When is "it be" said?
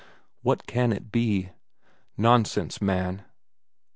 0.91-1.51